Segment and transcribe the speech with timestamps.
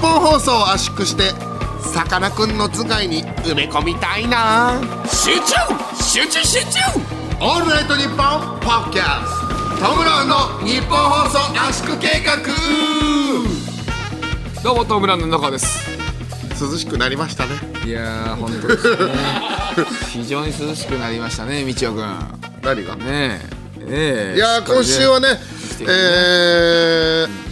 [0.00, 1.30] 本放送を圧縮して
[1.92, 4.80] さかなクンの頭蓋に埋め込みたいな。
[5.06, 5.54] 集中！
[6.02, 6.78] 集中集中！
[7.40, 8.16] オールナイトニッポン
[8.60, 9.90] ポッキャスト。
[9.90, 10.36] ム・ブラウンの
[10.66, 12.36] 日本放送圧縮計画。
[14.62, 15.88] どうもトムブラウンの中です。
[16.60, 17.52] 涼しくなりましたね。
[17.86, 18.96] いやー本当ですね。
[20.12, 22.04] 非常に涼しくなりましたねみちおくん。
[22.62, 22.94] 何が？
[22.96, 23.40] ね
[23.80, 23.84] え。
[23.84, 24.34] ねえ。
[24.36, 25.38] いやー今週はねね
[25.88, 27.49] えー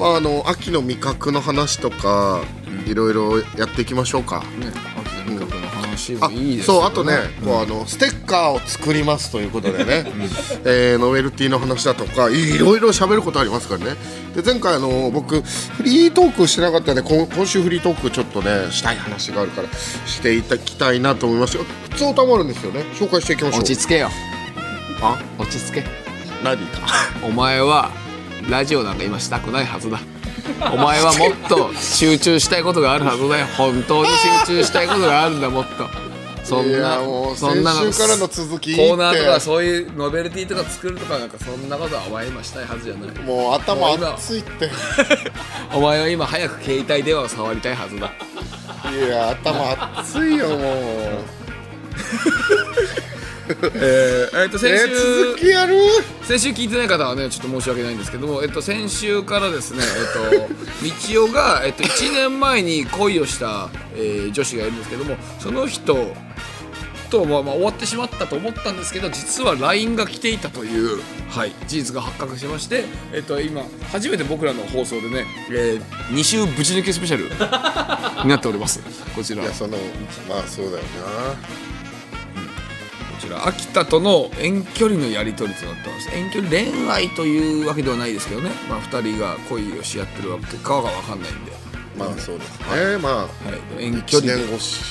[0.00, 2.42] まああの秋の味覚の話とか、
[2.86, 4.40] いろいろやっていきましょうか。
[4.40, 10.10] ね秋の味覚の話あもいいですそうあとね、こうあのステッカーを作りますということでね、
[10.64, 13.96] えーノベルティの話だとかいろいろ喋ることありますからね。
[14.34, 19.68] で前回あの僕フリートークしてなかったんで今今週フリートークちょっとねしたい話があるから
[20.06, 21.64] していただきたいなと思いますよ。
[21.90, 22.86] 普通歌もあるんですよね。
[22.98, 23.60] 紹介していきましょう。
[23.60, 24.10] 落ち着けよ。
[25.02, 25.18] あ？
[25.38, 25.84] 落ち着け。
[26.42, 26.56] 何？
[26.68, 26.80] か
[27.22, 27.90] お前は
[28.48, 30.00] ラジオなんか今したくないはずだ。
[30.72, 33.46] お前はもっと集中したいことがあるはずだよ。
[33.56, 34.08] 本当に
[34.44, 36.10] 集中したいことがあるんだもっと。
[36.44, 37.90] そんいなやもうそんなの
[38.26, 43.18] 続きコーナーとかそういうノベルティとか作るとかなんかそんなことはお前今したいはずじゃない。
[43.24, 44.70] もう頭熱いって。
[45.72, 48.10] お前は今早く携帯電話を触りたいはずだ。
[48.92, 50.58] いや頭熱いよもう
[53.74, 55.74] えー、えっと先え週、ー続きやる？
[56.22, 60.54] 先週聞いてない方はねちょっと申し訳ないんですけども、えっと、先週からですね、えっと、
[61.12, 66.14] 道夫が、えっと、1年前に恋をした、えー女子がいるんですけどもその人
[67.10, 71.00] と、まあまあ、終わってしまったと思ったんですけど実は LINE が来ていたという、
[71.30, 75.80] はい、事実が発覚しまして、えっと、今初めて僕らの放送でね、え
[76.12, 77.24] 2週ぶち抜きスペシャル
[78.22, 78.80] になっております。
[79.16, 79.42] こちら。
[79.42, 79.76] いやその
[80.28, 80.80] まあそうだよな。
[80.80, 81.79] こ
[83.20, 86.10] ちら秋田との遠距離のやり取りとなってます。
[86.16, 91.52] 遠距離恋愛というわけではないですけどね、まあ、2人が恋をし合ってるわけかは分かんないんで、
[91.98, 92.98] まあそうですね。
[93.02, 93.28] まあは
[93.78, 94.46] い、遠距1離で。
[94.46, 94.82] 年越し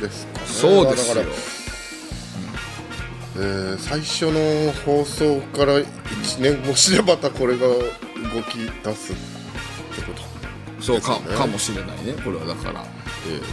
[0.00, 0.46] ですかね。
[0.46, 1.24] そうですよ。
[3.36, 5.84] えー最初の放送から1
[6.40, 7.76] 年越しでまたこれが動
[8.50, 9.16] き出すっ
[9.94, 10.22] てこと
[10.82, 12.14] そうか,、かもしれないね。
[12.24, 12.97] これはだから、えー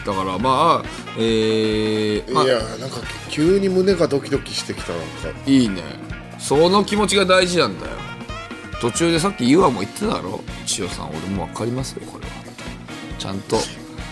[0.06, 0.84] だからまあ
[1.18, 2.98] えーまあいやなんか
[3.30, 5.06] 急に胸がドキドキしてきたなんか。
[5.46, 5.82] いいね。
[6.40, 7.94] その気持ちが大事なんだよ。
[8.82, 10.42] 途中でさっきユアも言ってただろ？
[10.66, 12.32] 千代さん俺も分かりますよこれは。
[13.18, 13.58] ちゃんと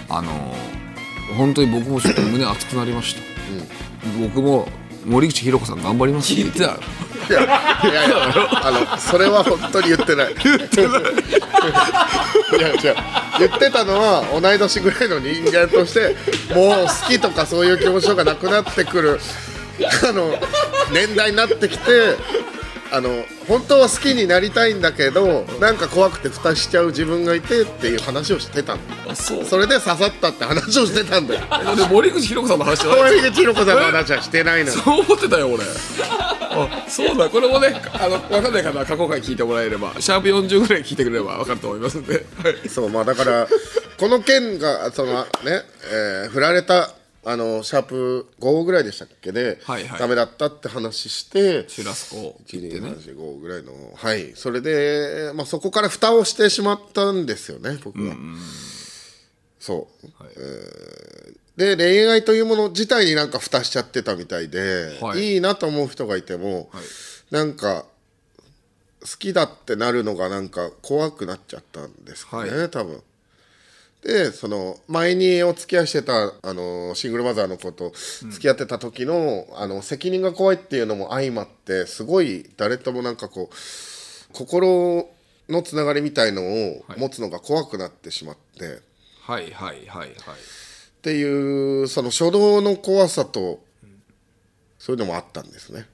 [0.10, 3.22] あのー本当に僕もちょっと胸熱くなりました、
[4.22, 4.68] 僕も
[5.06, 6.80] 森口博子さん頑張りますって言ってたよ
[7.30, 7.48] いやい
[7.94, 10.36] やいやあのそれは本当に言ってない。
[10.44, 11.02] 言ってない。
[12.58, 12.96] いや違う。
[13.40, 16.16] 言ってたのは同い年ぐらいの人間として
[16.54, 19.20] もう好きとかそういう気持ちとかなくなってくる
[20.08, 20.36] あの
[20.94, 22.16] 年代になってきて
[22.94, 23.10] あの
[23.48, 29.46] 本当は好きになりたいんだけどなんか怖くて蓋しちゃう自分がいてっていう話をしてたんだそう。
[29.46, 31.42] それで刺さったって話をしてたんだよ。
[31.76, 35.64] で森口博子さんの話じゃない森口博子さんの話はしてないのよ そう思ってたよ俺。
[35.64, 39.94] あそうだこれもねあの分かんない方は過去回聞いてもらえれば。
[40.00, 43.48] シャープ40ぐらい聞いてくれれば分かると思いますんで、はい、そうまあだから
[43.98, 46.92] この件がそのね、えー振られた
[47.26, 50.00] あのシャープ5ぐらいでしたっけで、はいはい。
[50.00, 52.18] ダメだったって話してシュラスコ。
[52.18, 52.90] を切ってね。
[52.90, 53.74] 12345ぐらいの。
[53.96, 54.34] はい。
[54.36, 58.16] それで、まあ、そこから蓋をしてしまったんですよね僕は、
[59.60, 60.08] そう、
[60.38, 65.34] えーで恋愛というもの自体になんか蓋しちゃってたみたいで、はい。
[65.34, 66.72] い、いなと思う人がいても、
[67.30, 67.86] なんか
[69.02, 73.04] 好きだってなるのがなんか怖くなっちゃったんですかね、は多分
[74.04, 77.92] でその前にお付き合いしてたあのシングルマザーの子と
[78.30, 83.56] 付き合ってた時の,、あの責任が怖いっていうのも相まってすごい誰ともなんかこう
[84.34, 85.10] 心
[85.48, 88.82] のつながりみたいのを持つのが怖くなってしまって、
[89.22, 90.08] はいはいはいはい。
[90.08, 90.10] っ
[91.02, 93.62] ていうその初動の怖さと
[94.80, 95.86] そういうのもあったんですね。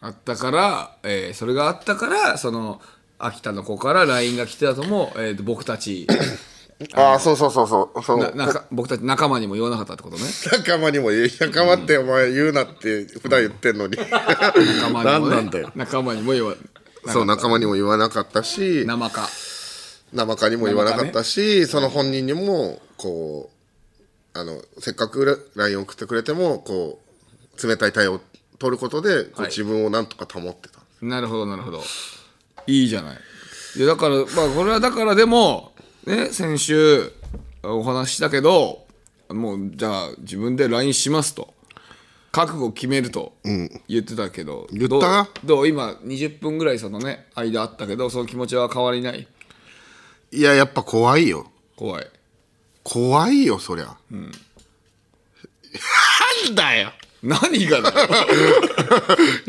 [0.00, 2.80] あったから、えーそれがあったからその
[3.18, 6.06] 秋田の子から LINE が来てたとも、えーと僕たち
[6.94, 8.02] ああそうそうそうそう。
[8.02, 8.18] そう。
[8.18, 10.24] な仲僕たち仲間にも言わなかったってことね。
[10.52, 11.30] 仲間にも言う。
[11.40, 13.96] 仲間ってお前言うなって普段言ってんのに。
[13.96, 15.72] 仲間に何も、ね、なんだよ。
[15.74, 16.54] 仲間にも言わ
[17.06, 18.84] そう仲間にも言わなかったし。
[18.86, 19.28] 生か。
[20.12, 23.50] 生かにも言わなかったし、その本人にもこ
[24.34, 27.00] うあのせっかく LINE 送ってくれてもこ
[27.62, 28.20] う冷たい対応を
[28.58, 29.50] 取ることで、こうはい。
[29.50, 30.80] 自分をなんとか保ってた。
[31.00, 31.82] なるほどなるほど。
[32.66, 33.18] いいじゃない。
[33.76, 35.72] いやだからまあこれはだからでも
[36.06, 37.12] ね先週
[37.62, 38.86] お話ししたけど
[39.28, 41.54] もうじゃあ自分で LINE しますと。
[42.32, 43.32] 覚悟決めると
[43.88, 49.26] 言ってたけど、言ったどうどう今20分ぐらいそのね間あったけどその気持ちは変わりない？
[50.32, 51.50] いややっぱ怖いよ。
[51.76, 52.06] 怖い。
[52.84, 54.30] 怖いよそりゃ、なん
[56.54, 56.92] だよ！
[57.22, 58.08] 何がだよ！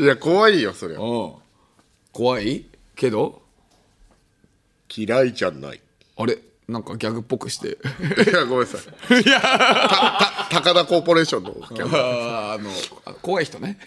[0.00, 0.98] いや怖いよそりゃ。
[0.98, 1.34] うん。
[2.10, 2.64] 怖い？
[2.96, 3.42] けど？
[4.96, 5.80] 嫌いじゃない。
[6.16, 6.38] あれ？
[6.68, 7.78] なんかギャグっぽくして。
[8.30, 9.22] いやごめんなさい。
[9.22, 9.40] いや。
[10.50, 11.52] た高田コーポレーションの。
[11.52, 12.70] キャンああの
[13.06, 13.78] あ怖い人ね。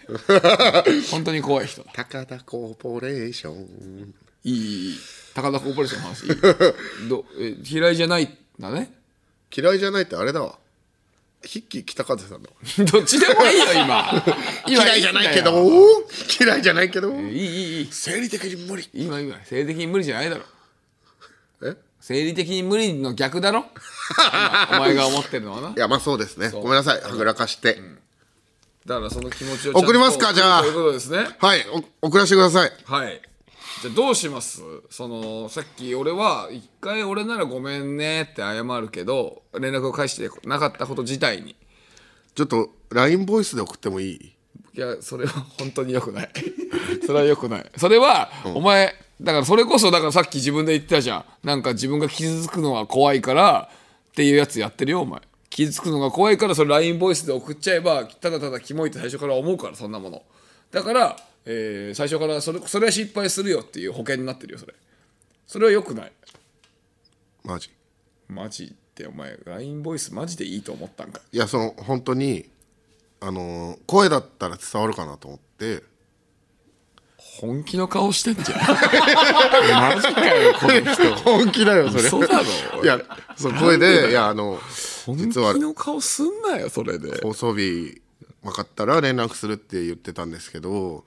[1.12, 4.16] 本当に怖い人高田コーポレーション。
[4.44, 5.00] いい
[5.36, 6.26] 高田コーポレーションの話。
[6.26, 8.92] い いどえ嫌いじゃないんだね。
[9.56, 10.58] 嫌いじゃないってあれだわ。
[11.44, 12.86] 筆記北風さんだわ。
[12.86, 14.24] どっちでもいいよ今。
[14.68, 15.70] 今嫌いじゃないけど。
[16.40, 17.12] 嫌いじゃないけど。
[17.12, 17.90] いいいいいい。
[17.92, 18.90] 生理的に無理。
[18.92, 20.46] 今今生理的に無理じゃないだろ。
[21.64, 21.91] え？
[22.02, 23.66] 生理的に無理の逆だろ？
[24.70, 25.70] 今 お前が思ってるのはな。
[25.70, 26.50] いやまあそうですね。
[26.50, 27.02] ごめんなさい。
[27.02, 27.80] はぐらかして、
[28.86, 30.62] だからその気持ちをちゃんと送りますかじゃあ。
[30.62, 31.28] ということですね。
[31.40, 31.66] はい。
[32.02, 32.72] お送らせてください。
[32.86, 33.22] はい。
[33.84, 34.62] じゃあどうします？
[34.90, 41.56] そのさっき俺は一回俺ならごめんねって謝るけど連絡を返してなかったこと自体に。
[42.34, 44.34] ちょっと LINE ボイスで送ってもいい？
[44.74, 46.30] いやそれは本当に良くない。
[47.06, 47.72] それは良くない。
[47.78, 51.26] それは、お前だからそれこそだからさっき自分で言ってたじゃん。
[51.44, 53.70] なんか自分が傷つくのが怖いから
[54.12, 55.22] っていうやつやってるよお前。
[55.50, 60.24] 傷つくのが怖いからそれ LINE ボイスで送っちゃえばただただキモいって最初から思うからそんなもの。
[60.72, 64.74] だから、えー最初からそれそれは失敗するよっていう保険になってるよそれ。
[65.46, 66.12] それは良くない。
[67.44, 67.70] マジ。
[68.28, 71.22] マジってお前 LINE ボイスマジでいいと思ったんか。
[71.32, 72.50] いやその本当に
[73.20, 75.84] あのー声だったら伝わるかなと思って
[77.42, 78.60] 本気の顔してんじゃん。
[79.96, 81.16] マジかよこの人。
[81.26, 82.04] 本気だよそれ。
[82.04, 82.86] 嘘だろい。
[82.86, 83.02] や
[83.36, 84.62] そう声でいやあの
[85.08, 87.20] 本気の顔すんなよそれで。
[87.22, 88.00] 放送日
[88.44, 91.04] 分かったら連絡するって言ってたんですけど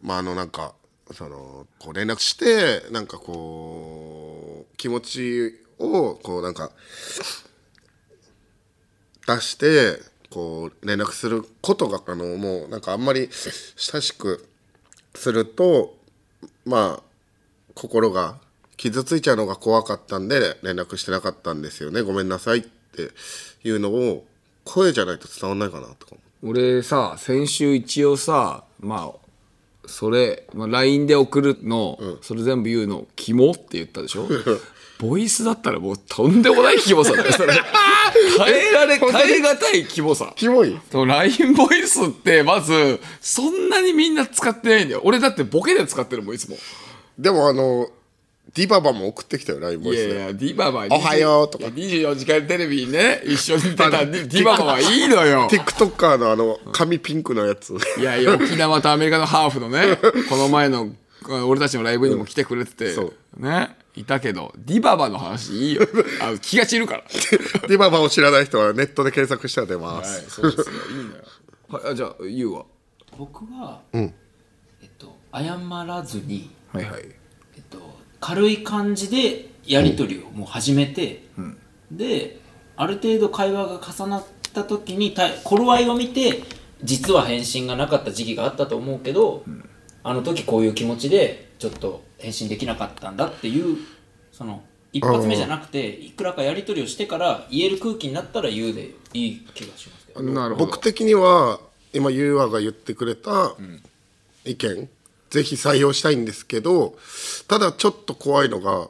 [0.00, 0.74] まああのなんか
[1.12, 6.70] そのこう連絡してなんかこう気持ちをこうなんか
[9.26, 10.00] 出して
[10.30, 13.28] こう連絡することがあのもうなんかあんまり
[13.76, 14.48] 親しく
[15.18, 15.96] すると
[16.64, 17.02] まあ
[17.74, 18.38] 心が
[18.76, 22.00] 傷ついちゃうのが怖かったんで連絡してなかったんですよね。
[22.02, 23.10] ごめんなさいって
[23.64, 24.24] いうのを
[24.64, 29.27] 声じゃないと伝わんないかなとか俺さ先週一応さまあ
[29.88, 34.28] それ、まあ、LINE で送るの、それ全部言うの「キモ」って言ったでしょ？
[34.98, 37.54] ボイスだったらもうとんでもないキモさだよそれ。
[38.36, 40.32] 耐えられ耐え難いキモさ。
[40.36, 40.76] キモい？
[40.90, 45.00] そう LINE ボイスってまずそんなにみんな使ってないんだよ。
[45.04, 46.56] 俺だってボケで使ってるもんいつも。
[47.18, 47.88] でもあの
[48.54, 50.12] ディババも送ってきたよ LINE ボイスで。
[50.12, 51.66] いやいやディババおはようとか。
[51.66, 55.48] 24時間テレビにね一緒に出たディ ディババはいいのよ。
[55.50, 57.74] TikToker のあの髪ピンクのやつ。
[57.98, 59.98] いやいや沖縄とアメリカのハーフのね
[60.28, 60.88] この前の
[61.46, 63.42] 俺たちのライブにも来てくれてて、そう。
[63.42, 65.82] ねいたけどディババの話いいよ。
[66.22, 67.04] あの気が散るから。
[67.68, 70.74] ディババを知らない人はネットで検索したら出ます、そうですよ。
[70.90, 71.22] いいのよ。
[71.68, 72.64] はいあじゃあユウは？
[73.18, 77.02] 僕は、えっと謝らずに、はいはい。
[77.02, 77.17] えっと、
[78.20, 81.22] 軽い感じでやり取りをもう始めて、
[81.90, 82.40] で
[82.76, 86.42] ある程度会話が重なった時にた頃合いを見て
[86.82, 89.44] 実は返信がなかった時期があったと思うけど、
[90.02, 93.78] あの時こういう気持ちでちょっと返信できなかったんだっていう
[94.32, 94.62] その
[94.92, 100.22] 一発目じゃなくていくらかやり取りをしてから言える空気になったら言うでいい気がしますけど。
[100.22, 100.66] なるほど。
[100.66, 101.60] 僕的には
[101.92, 103.54] 今ユーアが言ってくれた
[104.44, 104.88] 意見、
[105.30, 106.96] ぜひ採用したいんですけど
[107.46, 108.88] ただちょっと怖いのが、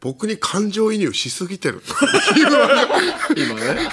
[0.00, 1.82] 僕に感情移入しすぎてる。
[3.36, 3.88] 今ね。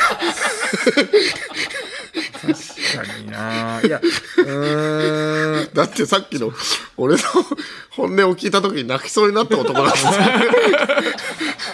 [3.05, 3.81] かにな。
[3.83, 3.99] いや
[4.37, 5.73] うーん。
[5.73, 6.51] だってさっきの
[6.97, 7.21] 俺の
[7.91, 10.11] 本音を聞いた時に泣きそうになった男なんですよ。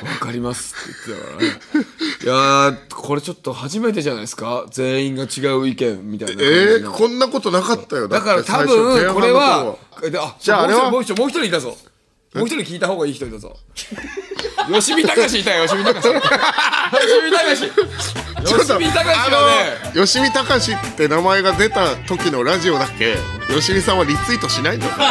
[0.04, 1.88] わかりますって言ってたからね。
[2.24, 4.66] いやーこれちょっと初めてじゃないですか？
[4.72, 6.92] 全員が違う意見みたいなえの。
[6.94, 8.08] ー、こんなことなかったよ。
[8.08, 10.92] だから多分これはあじゃああれは？
[10.92, 11.78] もう一人いたぞ。
[12.34, 13.58] もう一人聞いた方がいい人いたぞ
[14.74, 17.72] 吉見隆いたよ吉見隆 吉見隆
[18.46, 19.78] 吉見隆はね。
[19.94, 23.18] あの吉見隆って名前が出た時のラジオだけ？
[23.50, 25.10] 吉見さんはリツイートしないんだから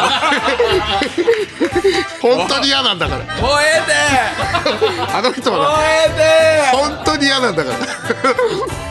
[2.21, 3.19] 本当に嫌なんだから。
[3.41, 7.77] もうええあの人でもええ本当に嫌なんだから。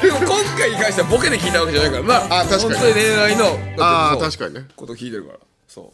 [0.03, 2.63] ででも今回に関してはボケで聞いたわけじゃないからなあ確かに。
[2.63, 4.65] 本当に恋愛のあ確かにね。
[4.77, 5.39] こと聞いてるから。
[5.69, 5.85] そう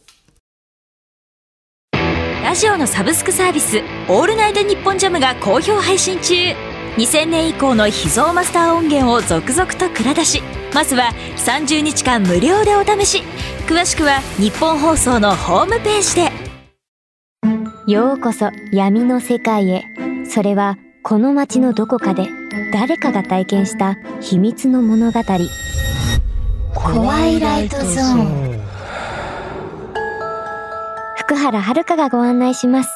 [2.43, 6.35] ラジオのサブスクサービス「オールナイトニッポンジャム」が好評配信中。
[6.97, 10.43] 2000年以降の秘蔵マスター音源を続々と蔵出し
[10.75, 13.23] まずは30日間無料でお試し。
[13.67, 16.33] 詳しくは日本放送のホームページで。
[17.87, 19.85] ようこそ闇の世界へ。
[20.29, 22.29] それはこの街のどこかで
[22.73, 25.21] 誰かが体験した秘密の物語。
[26.75, 28.72] 怖いライトゾーン
[31.33, 32.91] 福原遥がご案内します。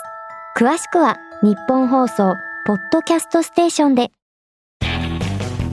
[0.58, 2.34] 詳しくはニッポン放送
[2.66, 4.10] ポッドキャストステーションで。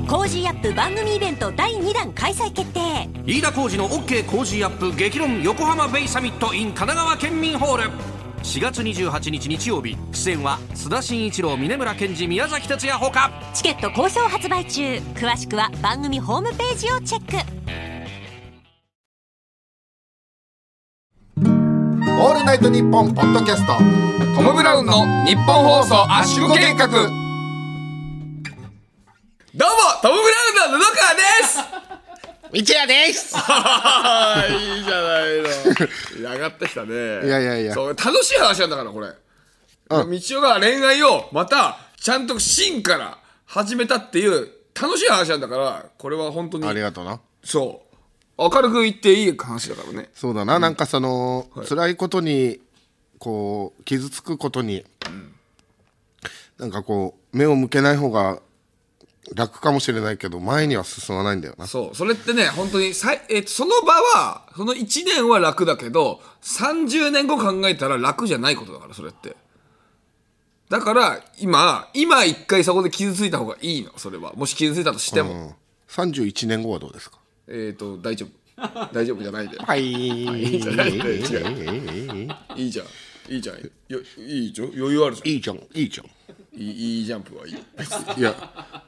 [0.07, 3.09] Cozy up 番組イベント第2弾開催決定。
[3.25, 7.83] 飯田浩司の OK 工事アップ激論横浜ベイサミット in 神奈川県民ホール。
[8.43, 9.97] 4月28日日曜日。
[10.13, 13.29] 出演は須田慎一郎峯村健司宮崎哲弥ほか。
[13.53, 14.99] チケット好評発売中。
[15.15, 17.92] 詳しくは番組ホームページをチェック
[22.15, 23.73] オールナイトニッポンポッドキャスト
[24.35, 26.87] トム・ブラウンの日本放送圧縮計画。
[26.87, 27.09] どうも
[30.01, 31.57] トム・ブラウンの布川です。
[31.57, 33.35] 道也です。
[33.35, 33.39] い
[34.81, 36.31] いじゃないの。
[36.31, 36.93] 上がってきたね。
[37.25, 37.73] いやいやいや。
[37.73, 39.07] そう楽しい話なんだからこれ。
[39.07, 40.11] うん。
[40.11, 46.67] 道夫が恋愛をまたちゃんと芯から始めたっていう楽しい話なんだからこれは本当に。
[46.67, 47.19] ありがとうな。
[47.43, 47.92] そう
[48.37, 50.09] 明るく言っていい話だからね。
[50.13, 52.59] そうだな、なんかその、辛いことに
[53.19, 54.83] こう傷つくことに、
[56.57, 58.39] なんかこう目を向けない方が
[59.35, 61.65] 楽かもしれないけど前には進まないんだよな。
[61.67, 61.95] そう。
[61.95, 69.35] それってね本当にさい、えーその場はその1年は楽だけど30年後考えたら楽じゃないことだからそれって。
[70.69, 74.33] だから今今一回そこで傷ついた方がいいのそれは。
[74.33, 75.55] もし傷ついたとしても、うん、
[75.87, 77.17] 31年後はどうですか？
[77.47, 78.29] えっ、と大丈夫。
[78.93, 79.57] 大丈夫じゃないで。
[79.57, 79.91] はい。
[79.91, 82.87] いいじゃない違いいじゃん。
[83.29, 83.57] いいじゃん。
[83.87, 85.27] よいいじゃん余裕あるじゃん。
[85.27, 85.55] いいじゃん。
[85.57, 86.07] いいじゃん。
[86.55, 87.53] いいいいジャンプはいい。
[88.17, 88.35] いや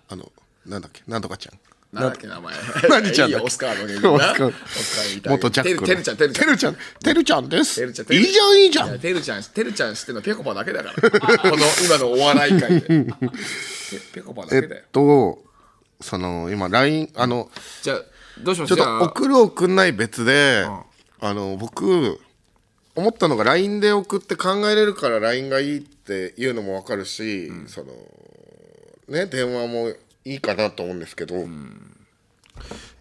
[0.07, 0.31] あの
[0.65, 1.01] なんだっけ？
[1.07, 1.59] なんとかちゃん。
[1.91, 2.55] なんだっけ名前。
[2.89, 4.11] 何ちゃんだオスカーの芸人な。
[4.13, 5.15] オスカー。
[5.15, 5.87] みたいな元ジャックの。
[5.87, 6.75] てるてるちゃんてるちゃん。
[7.01, 7.49] てるちゃん。
[7.49, 7.75] です。
[7.75, 8.99] てるちゃんいいじゃんいいじゃん。
[8.99, 11.09] てるちゃんてるちゃん知ってるのはペコパだけだから。
[11.39, 12.81] この今のお笑い界で。
[12.81, 13.05] ペ
[14.13, 14.81] ペコパえだけだよ。
[14.85, 15.43] っと
[16.01, 17.49] その今 LINE あの
[17.81, 18.01] じゃあ
[18.43, 20.65] どうしましちょっと送る送んない別で、
[21.19, 22.19] あの僕
[22.95, 27.87] 思ったのが LINE で送って考えれるから LINE がいいっていうのも分かるし、その
[29.07, 29.89] ね電話も
[30.23, 31.45] いいかなと思うんですけど、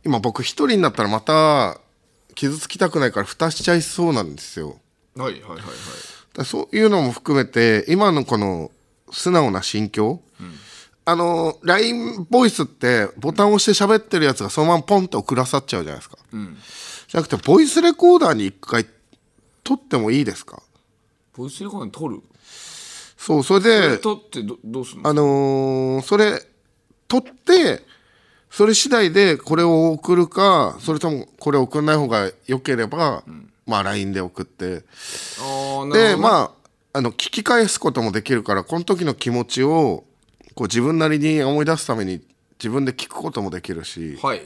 [0.04, 1.78] 今僕一人になったらまた
[2.34, 4.78] 傷つきたくないから蓋しちゃいそうなんですよ。
[5.16, 5.60] はいはいはいはい。
[5.60, 5.68] だか
[6.38, 8.70] らそういうのも含めて今のこの
[9.12, 10.20] 素直な心境、
[11.06, 18.87] あの LINE ボイスってボタンを押して喋ってるやつがそのままポンと送らさっちゃうじゃないですか、じゃなくてボイスレコーダーに一回
[19.62, 20.62] 撮ってもいいですか？
[21.37, 22.23] ボイスレコーダーに撮る？
[23.18, 25.11] そうそれで撮ってどどうするの？
[25.11, 26.40] あのーそれ
[27.06, 27.82] 撮って
[28.50, 33.25] それ次第でこれを送るかそれともこれ送んない方が良ければ、
[33.66, 34.84] まあ LINE で送って。
[35.92, 36.54] でま
[36.92, 40.04] ああの聞き返すこともできるからこの時の気持ちを
[40.54, 42.20] こう自分なりに思い出すために
[42.58, 44.42] 自分で聞くこともできるしはい。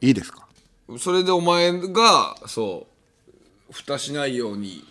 [0.00, 0.46] いいですか？
[0.98, 2.86] それでお前がそ
[3.68, 4.84] う蓋しないように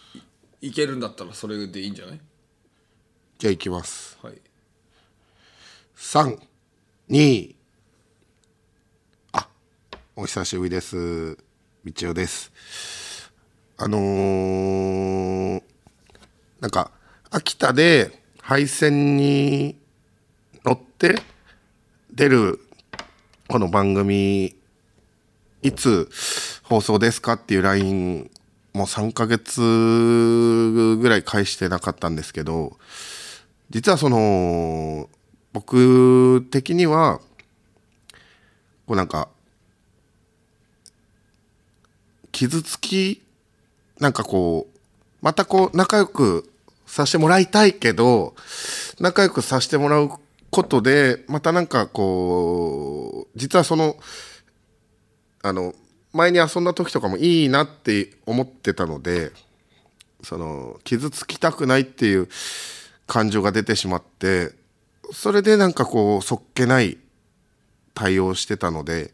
[0.62, 2.20] いいけるんだったらそれでいいんじゃない？
[3.38, 4.18] じゃあいきます。
[4.22, 4.42] はい。
[5.98, 7.56] 32
[9.34, 9.48] あ
[10.16, 11.38] お久しぶりです。
[11.84, 12.52] みちおです。
[13.78, 15.62] あのー
[16.60, 16.92] なんか
[17.30, 19.78] 秋田で配線に
[20.66, 21.16] 乗って
[22.12, 22.60] 出る
[23.48, 24.54] この番組
[25.62, 26.10] いつ
[26.62, 28.30] 放送ですかっていう LINE
[28.74, 32.78] もう3ヶ月ぐらい返してなかったんですけど
[33.70, 35.08] 実はその
[35.54, 37.20] 僕的には
[38.88, 39.30] こうなんか
[42.34, 43.22] 傷つき
[44.02, 44.80] なんかこう
[45.22, 46.53] またこう仲良く
[46.86, 48.36] させてもらいたいけど
[49.00, 50.10] 仲良くさせてもらう
[50.50, 53.98] ことでまたなんかこう実はその
[55.42, 55.74] あの
[56.12, 59.32] 前に遊んだ時とかもいいなって思ってたので
[60.22, 62.30] その傷つきたくないっていう
[63.08, 64.52] 感情が出てしまって
[65.12, 66.98] それでなんかこうそっけない
[67.94, 69.12] 対応してたので、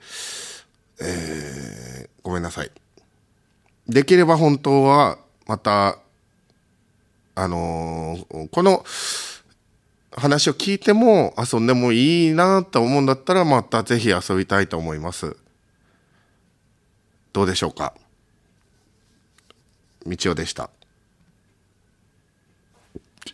[1.01, 2.71] えーごめんなさい。
[3.87, 5.99] できれば本当はまた
[7.41, 8.83] あのーこの
[10.11, 15.37] 話を聞いても遊んでもいいなと思うんだったらまたぜひ遊びたいと思います。
[17.31, 17.93] どうでしょうか？
[20.05, 20.69] 道夫でした。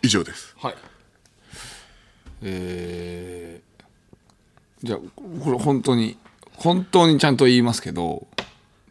[0.04, 0.54] 以上です。
[0.60, 0.76] はい。
[2.44, 5.00] えー、じゃあ
[5.44, 6.18] これ本当に
[6.52, 8.28] 本当にちゃんと言いますけど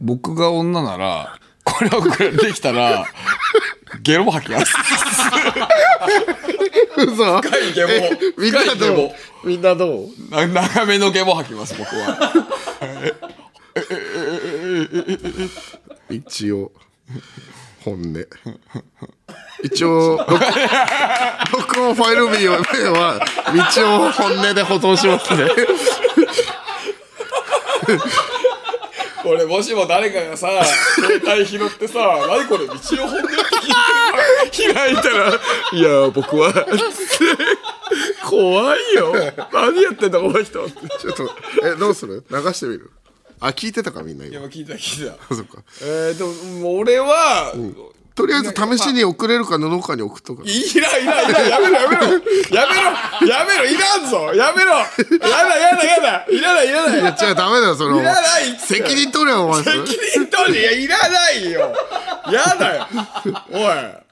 [0.01, 2.01] 僕が女ならこれを
[2.35, 3.05] できたら
[4.01, 4.73] ゲロも吐きます。
[6.97, 7.41] 嘘。
[7.41, 7.89] 深いゲボ
[8.37, 9.11] みんなどう？
[9.43, 10.09] みんなどう？
[10.29, 12.31] な長めのゲボ吐きます僕は。
[16.09, 16.71] 一応
[17.83, 18.25] 本音。
[19.63, 20.45] 一応録
[21.51, 22.47] 録音ファイル名
[22.89, 23.19] は
[23.53, 25.49] 一応本音で保存しますね。
[29.23, 30.47] これもしも誰かがさ
[30.95, 31.99] 携帯拾ってさ
[32.29, 33.73] 「何これ道を本音」って聞いて
[34.57, 35.33] 開いたら
[35.73, 36.53] 「いや僕は」
[38.27, 39.13] 怖いよ。
[39.53, 40.65] 何やってんだこの人。
[40.65, 41.29] ってちょっと
[41.63, 42.23] えどうする？
[42.29, 42.91] 流してみる？
[43.39, 45.35] あ聞いてたかみんない今や聞いた聞いた。
[45.35, 45.57] そっか。
[45.81, 46.31] えー、でも
[46.69, 47.53] もう俺は、
[48.15, 50.43] とりあえず試しに送れるか布川に送っとく。
[50.47, 52.03] いらんいらんいらんやめろやめろ。
[52.05, 53.65] やめろやめろ。
[53.65, 54.31] いらんぞ。
[54.33, 54.71] やめろ。
[54.71, 54.85] や
[55.19, 56.25] だやだやだ。
[56.29, 56.99] いらないいらない。
[57.01, 61.73] いや違うダメだよそれいらない責任取れよお前責任取りいやいらないよ。
[62.31, 62.87] やだよ。
[63.51, 64.04] おい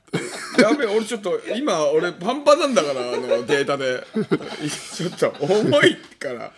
[0.58, 4.04] やべえ俺ちょっと今俺パンパンなんだからあのデータで。
[4.96, 6.52] ちょっと重いから。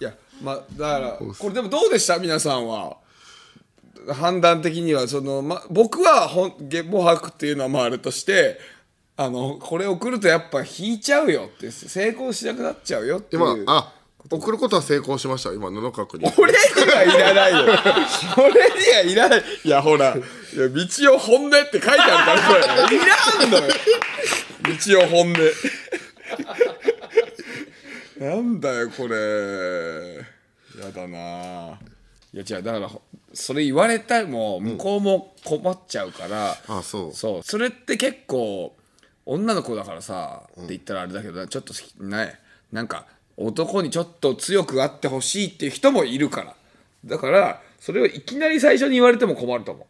[0.00, 2.18] いやまあだからこれでもどうでした？
[2.18, 2.96] 皆さんは。
[4.14, 8.58] 判断的にはその、ま、僕はほんゲボ吐くっていうのはまああれとして
[9.16, 13.42] あのこれ送るとやっぱ引いちゃうよって成功しなくなっちゃうよっていう。
[13.42, 13.92] 今あ
[14.30, 15.52] 送ることは成功しました。
[15.52, 16.32] 今布川君に。
[16.36, 17.58] 俺にはいらないよ。
[18.36, 19.44] 俺にはいらない。
[19.64, 22.96] いやほら「いや道を本音」って書いてあるからこれ。
[22.96, 23.74] いらんのよ。
[24.62, 25.38] 道を本音。
[28.18, 30.16] なんだよこれ。
[30.78, 31.78] やだな。
[32.32, 37.12] いや違うだからほそれ言われたらもう向こうも困っちゃうから、あそう。
[37.14, 37.42] そう。
[37.42, 38.76] それって結構
[39.24, 41.72] 女の子だからさ、って言ったらあれだけどちょっと
[42.02, 42.38] ね
[42.72, 43.06] なんか
[43.42, 46.54] 男にちょっと強くあってほしいっていう人もいるから。
[47.04, 49.86] だからそれをいきなり最初に言われても困ると思う。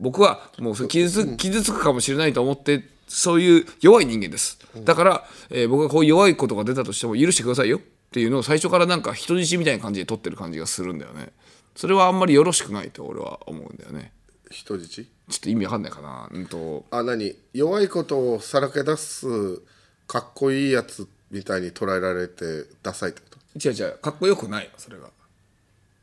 [0.00, 4.58] 僕はもうそれ傷つ傷つくかもしれないと思ってそういう弱い人間です。
[4.84, 7.78] だから、えー僕がこう弱いことが出たとしても許してくださいよ。
[7.78, 11.28] っていうのを最初からなんか人質みたいな感じで取ってる感じがするんだよね。
[11.76, 14.12] それはあんまりよろしくないと俺は思うんだよね。
[14.50, 14.88] 人質？
[14.88, 15.04] ちょ
[15.36, 16.28] っと意味わかんないかな。
[16.30, 16.84] うんと。
[16.90, 17.36] あ何？
[17.54, 19.60] 弱いことをさらけ出す
[20.08, 23.26] かっこいいやつみたいに捉えられてダサいってこ
[23.58, 23.68] と？
[23.68, 25.08] 違う違うかっこよくないよそれが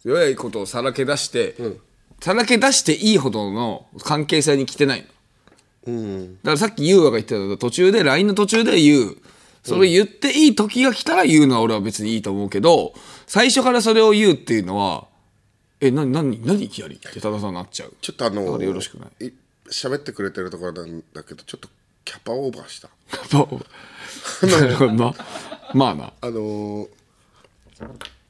[0.03, 1.55] 弱いことをさらけ出して、
[2.21, 5.05] さらけ出していいほどの関係性に来てない
[5.85, 9.17] の、だからさっき優和が言ってたの途中で LINE の途中で言う
[9.63, 12.93] それ言っていい時が来たら言うのは俺は別にいいと思うけど
[13.27, 15.07] 最初からそれを言うっていうのは
[15.81, 16.95] えな何何いきなり？
[16.95, 17.93] って多田さんなっちゃう。
[18.01, 19.25] ちょっとあのだからよろしくない？
[19.25, 19.33] い
[19.69, 21.67] 喋ってくれてるところなんだけどちょっと
[22.05, 22.89] キャパオーバーした
[24.95, 25.13] ま
[25.73, 26.29] まあなあ。
[26.29, 26.87] のー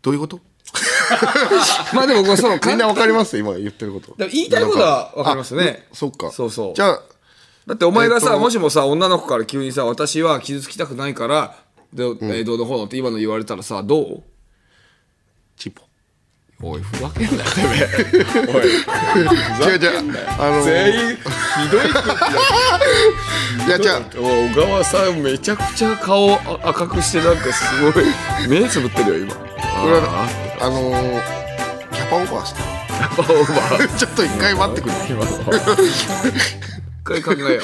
[0.02, 0.40] どういうこと？
[1.94, 3.38] まあでもこれそうみんなわかります？
[3.38, 4.16] 今言ってること。
[4.16, 5.88] でも言いたいことはわかりますね。
[5.92, 6.32] あそっか。
[6.32, 6.74] そうそう。
[6.76, 7.02] じゃあ
[7.68, 11.56] だってお前がさ、えっともしもさ女の子から急にさ私は傷つきたくないから
[11.94, 14.24] で、えーどうのこうのって今の言われたらさどう？
[15.58, 15.82] チンポ
[16.62, 17.50] おいふざけんなよ。
[17.52, 17.88] てめえ
[18.52, 18.64] おい。
[18.68, 18.76] 違
[19.78, 20.00] う違う。
[20.38, 20.64] あのー。
[20.64, 21.22] 全員ひ
[21.72, 21.80] どい。
[23.66, 23.70] い。
[23.70, 24.04] や違う
[24.54, 28.04] 小川さんめちゃくちゃ顔あ赤くしてなんかすごい
[28.50, 29.36] 目つぶってるよ今。
[29.36, 29.42] こ
[29.88, 30.28] れは
[30.60, 31.22] あのー
[31.94, 32.62] キャパオーバーした？
[33.22, 33.88] オーバー。
[33.98, 34.94] ちょっと一回待ってくれ。
[35.10, 35.24] 今。
[35.24, 35.38] の一
[37.06, 37.62] 回考えよ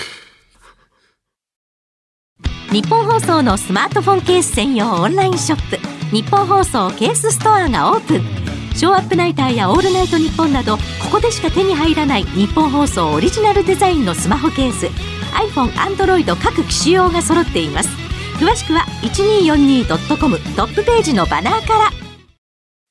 [2.72, 2.74] う。
[2.74, 5.78] 日本放送のスマートフォンケース専用オンラインショップ。
[6.16, 8.45] 日本放送ケースストアがオープン
[8.76, 10.82] ショーアップナイターやオールナイトニッポンなどこ
[11.14, 14.88] こでしか手に入らない日本放送オリジナルデザインのスマホケース。
[15.34, 17.90] iPhone、Android 各機種用が揃っています。
[18.38, 21.92] 詳しくは 1242.com トップページのバナーか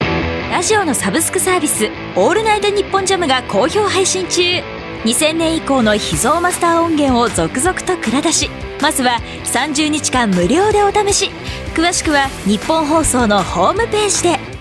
[0.00, 0.50] ら。
[0.50, 4.40] ラジオのサブスクサービス「オールナイトニッポンジャム」が好評配信中。
[5.04, 8.50] 2000年以降の秘蔵マスター音源を続々と蔵出し。
[8.80, 11.30] まずは30日間無料でお試し。
[11.74, 14.53] 詳しくは日本放送のホームページで。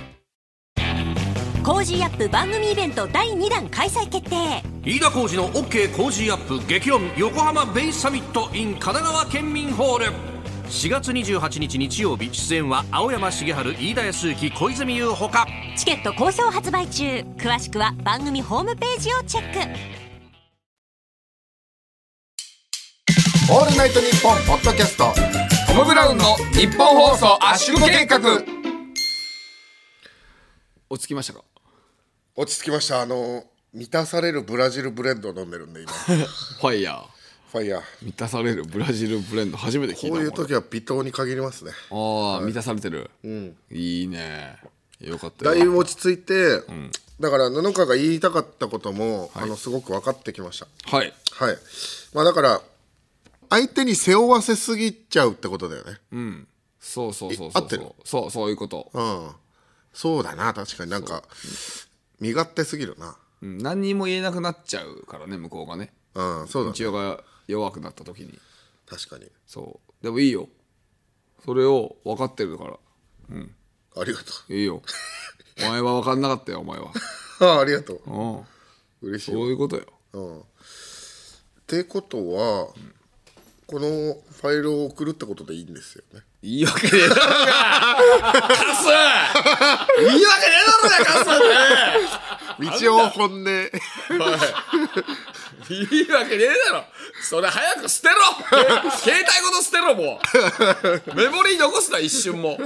[1.63, 4.62] Cozy up番組イベント第2弾開催決定。
[4.84, 10.06] 飯田浩司の OK 工事アップ激論横浜ベイサミット in 神奈川県民ホール。
[10.67, 15.47] 4月28日日曜日出演は青山繁晴飯田康之小泉悠ほか。
[15.78, 17.06] チケット好評発売中。
[17.38, 19.60] 詳しくは番組ホームページをチェック。
[23.54, 25.13] オールナイトニッポンポッドキャスト
[25.67, 28.19] トム・ブラウンのニッポン放送圧縮計画。
[30.89, 31.43] 落ち着きましたか？
[32.35, 33.01] 落ち着きました。
[33.01, 33.43] あの
[33.73, 35.91] 満たされるブラジルブレンドを飲んでるんで今。
[36.61, 37.05] ファイヤー。
[37.51, 37.81] ファイヤー。
[38.01, 41.71] 満たされるブラジルブレンド初めて聞いたこういう時は微糖に限りますね。
[41.91, 43.11] ああ満たされてる、
[43.71, 44.57] いいね。
[44.99, 45.55] よかったよ。
[45.55, 46.63] だいぶ落ち着いて、
[47.19, 50.67] だから布川が言いたかったことも、あのすごく分かってきました。
[50.85, 51.13] はい。
[51.31, 51.57] はい。
[52.13, 52.61] まあだから
[53.49, 55.99] 相手に背負わせすぎちゃうってことだよね。
[56.79, 57.85] そうそうそうそう合ってる？
[58.03, 59.29] そうそういうこと、うん。
[59.93, 60.91] そうだな確かに。
[60.91, 61.23] なんか
[62.23, 63.17] 身勝手すぎるな。
[63.41, 65.91] うん、何にも言えなくなっちゃうからね向こうがね。
[66.15, 66.73] うんそうだね。
[66.73, 68.39] 一応が弱くなった時に。
[68.88, 69.29] 確かに。
[69.45, 70.03] そう。
[70.03, 70.47] でもいいよ。
[71.43, 72.77] それを分かってるから。
[73.95, 74.81] ありがといいよ。
[75.65, 76.91] お前は分かんなかったよお前は。
[77.41, 78.01] う あありがとう。
[78.05, 79.09] うん。
[79.09, 79.86] 嬉しいそういうことよ。
[80.13, 80.39] うん。
[80.39, 80.43] っ
[81.67, 82.73] てことは、
[83.73, 86.21] このファイルを送るってことでいいんですよね。
[86.43, 87.21] いいわけねえだろ
[88.19, 88.86] うがカス。
[88.86, 91.31] いいわけねえだろうがカス。
[92.69, 93.39] って道を本音。
[93.41, 93.45] い。
[96.03, 96.86] いわけねえだろ。
[97.23, 98.15] それ早く捨てろ。
[98.91, 101.15] 携帯ごと捨てろもう。
[101.15, 102.59] メモリー残すな一瞬も。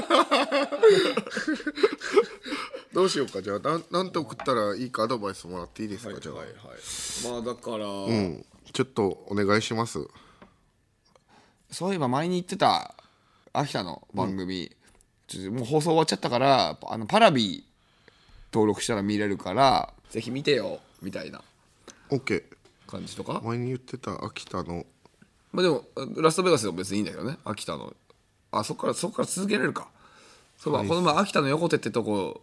[2.91, 3.59] どうしようかじゃあ。
[3.59, 6.47] なんなんて送ったらいいかアドバイスもらっていいですか、じゃあ、はい。
[7.31, 9.99] まあだから、うん、ちょっとお願いします
[11.71, 12.95] そういえば前に言ってた
[13.53, 14.71] 秋田の番組、
[15.27, 17.65] ちょっともう放送終わっちゃったからあのパラビ
[18.53, 21.41] 登録したら見れるからぜひ見てよみたいな。
[22.09, 22.43] OK
[22.87, 23.41] 感じとか？
[23.43, 24.85] 前に言ってた秋田の。
[25.51, 25.83] まあでも
[26.17, 27.93] ラストベガスでも別にいいんだけどね秋田の。
[28.51, 29.89] あそこからそこから続けれるか。
[30.57, 32.41] そうか、この前秋田の横手ってとこ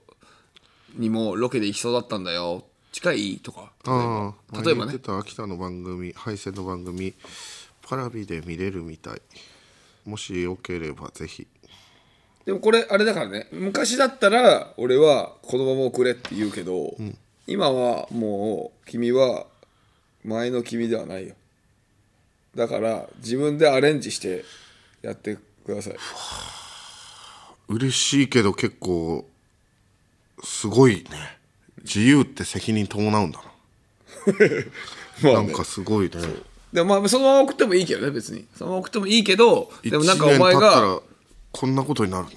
[0.97, 2.65] にもロケで行きそうだったんだよ。
[2.93, 3.41] 近い？
[3.43, 3.73] とか。
[3.87, 4.87] ああ例えばね。
[4.87, 7.15] 前に言ってた秋田の番組配線の番組
[7.87, 9.23] パラビで見れるみたい。
[10.05, 11.47] もしよければぜひ。
[12.45, 13.49] でもこれあれだからね。
[13.53, 16.97] 昔だったら俺はこのまま送れって言うけど、
[17.47, 19.47] 今はもう君は
[20.25, 21.35] 前の君ではないよ。
[22.55, 24.45] だから自分でアレンジして
[25.03, 25.97] やってください。
[27.69, 29.27] 嬉しいけど結構
[30.43, 31.05] すごいね。
[31.83, 33.43] 自由って責任伴うんだ
[35.23, 36.13] な、 なんかすごいね
[36.75, 38.45] でもまあそのまま送ってもいいけどね別に。
[38.55, 41.01] そのまま送ってもいいけどでもなんかお一前が
[41.53, 42.37] こんなことになるんだ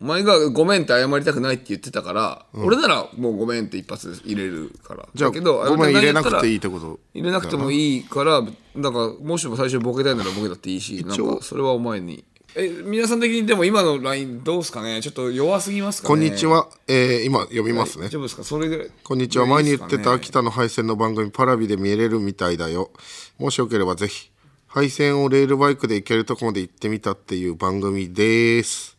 [0.00, 5.08] お前がごめんって謝りたくないって言ってたから、俺ならもうごめんって一発で入れるから。
[5.14, 6.98] じゃあだけどごめん入れなくていいいってこと？
[7.14, 8.42] 入れなくてもいいから
[8.74, 12.24] なんかもしも最初ボケたいならボケたっていいしなんかそれはお前に
[12.54, 15.00] え皆さん的にでも今の LINE どうですかね？
[15.00, 16.08] ちょっと弱すぎますかね？
[16.08, 18.44] こんにちは、えー今読みますね、大丈夫ですか？
[18.44, 19.46] それぐらいこんにちは。
[19.46, 22.90] 前に言ってた秋田の配線の番組パラビで見れるみたいだよ。
[23.38, 24.30] もしよければぜひ
[24.66, 28.98] 配線をレールバイクで行けるとこまで行ってみたっていう番組です。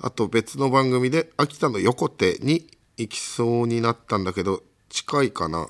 [0.00, 5.68] あと別の番組で秋田の横手に行きそうになったんだけど近いかな？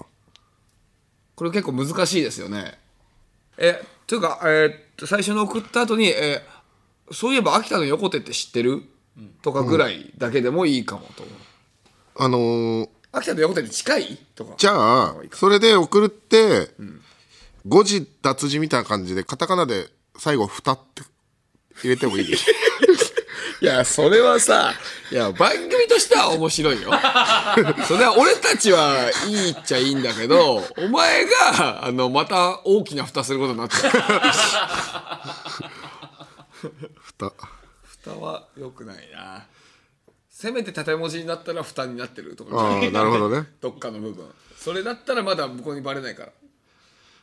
[1.35, 2.79] これ結構難しいですよね。
[3.59, 6.54] えというか、えーっと最初の送った後に、えー
[7.13, 8.83] そういえば秋田の横手って知ってる？
[9.43, 11.35] とかぐらいだけでもいいかもと思う、
[12.19, 14.19] あのー秋田の横手って近い？
[14.35, 14.55] とか。
[14.57, 16.69] じゃあそれで送るって、
[17.67, 19.87] 誤字脱字みたいな感じでカタカナで
[20.19, 21.03] 最後「ふた」って
[21.83, 22.27] 入れてもいい？
[22.27, 22.51] で す
[23.61, 24.75] いやそれはさ
[25.13, 26.91] いや番組としては面白いよ。
[27.87, 33.91] それは俺たちはいいっちゃいいんだけどお前があのまた大きな蓋することになっちゃう。
[36.51, 37.33] ふ た蓋。
[38.21, 39.47] は良くないな。
[40.29, 42.57] せめて縦文字になったら蓋になってるとか。
[42.57, 43.49] ああなるほどね。
[43.63, 44.27] どっかの部分。
[44.57, 46.33] それだったらまだ向こうにバレないから。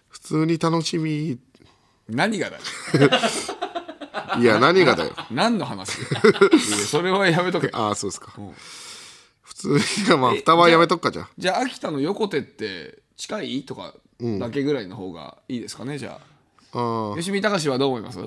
[0.09, 1.39] 普通に楽しみ。
[2.09, 2.61] 何がだよ。
[4.39, 5.13] いや何がだよ。
[5.31, 5.91] 何の話？
[6.87, 7.69] それはやめとけ。
[7.73, 8.33] ああそうですか、
[9.41, 11.29] 普通にまあ蓋はやめとくかじゃあ。
[11.37, 13.93] じゃあ秋田の横手って近いとか
[14.39, 16.19] だけぐらいの方がいいですかねじゃ
[16.73, 17.17] ああ。
[17.17, 18.19] 吉見隆はどう思います？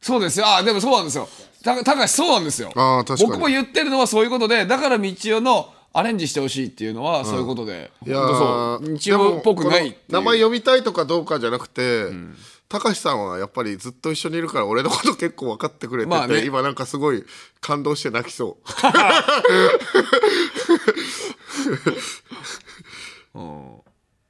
[0.00, 0.46] そうですよ。
[0.46, 1.28] あでもそうなんですよ。
[1.62, 2.70] た高橋そうなんですよ。
[2.74, 3.30] あー確かに。
[3.30, 8.80] 僕も言ってるのはそういうことでだから道夫のアレンジしてほしいっていうのはそういうことで、いや本当ーそ
[9.16, 9.18] う。
[9.18, 12.06] 道夫っぽくない名前呼びたいとかどうかじゃなくて、
[12.68, 16.44] 高橋さんはやっぱりずっと一緒にいるから俺のこと結構分かってくれてて、まあね。
[16.44, 17.24] 今なんかすごい
[17.60, 18.64] 感動して泣きそう。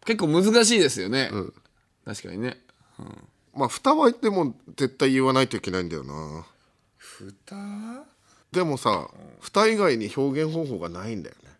[0.06, 1.30] 結構難しいですよね、
[2.04, 2.58] 確かにね
[3.58, 6.46] まあ蓋はでも絶対言わないといけないんだよな。
[6.96, 8.04] 蓋？
[8.52, 11.50] でもさ蓋以外に表現方法がないんだよね。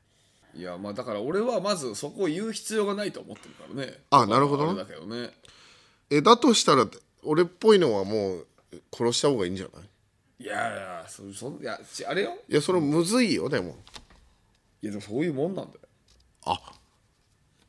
[0.55, 3.99] いやまあだから俺はまずそこを言う必要がないと思ってるからね。
[4.11, 4.65] あなるほど。
[4.67, 5.31] ねあれだけどね。
[6.11, 6.87] えだとしたら
[7.25, 8.47] 俺っぽいのはもう
[8.95, 9.85] 殺した方がいいんじゃない？
[10.41, 12.39] いやいやそそんいやちあれよ。
[12.49, 13.77] いやそれむずいよでも。
[14.81, 15.81] いやでもそういうもんなんだよ。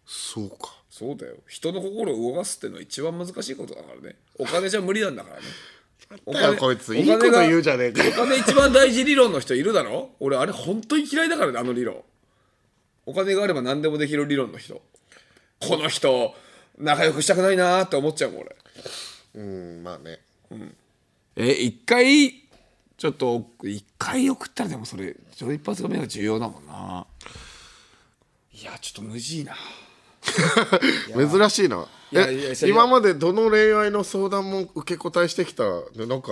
[0.06, 1.36] そうかそうだよ。
[1.48, 4.18] 人の心を動かすっていうのは一番難しいことだからね。
[4.38, 5.44] お金じゃ無理なんだからね。
[6.26, 6.92] おだよこいつ。
[6.92, 8.12] おいいことが言うじゃねえかよ。
[8.12, 10.10] お金一番大事理論の人いるだろ？
[10.20, 12.04] 俺あれ本当に嫌いだからねあの理論。
[13.06, 14.82] お金があれば何でもできる理論の人。
[15.62, 16.36] この人
[16.78, 18.56] 仲良くしたくないなーって思っちゃうもん俺。
[19.36, 20.20] うんまあね。
[21.38, 22.44] え一回
[22.98, 27.08] ちょっと一回送ったらでもそれ一発目が重要だもんな。
[28.54, 29.56] いやちょっと無事いな
[31.16, 31.88] 珍しいな。
[32.66, 36.32] 今までどの恋愛の相談も受け答えしてきたで なんか